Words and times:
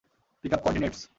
Pick 0.43 0.51
up 0.53 0.61
coordinates? 0.63 1.01